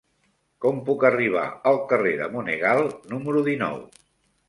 [0.65, 3.83] Com puc arribar al carrer de Monegal número dinou?